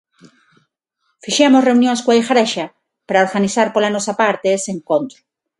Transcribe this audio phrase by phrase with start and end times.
[1.23, 2.65] Fixemos reunións coa Igrexa
[3.07, 5.19] para organizar pola nosa parte ese encontro.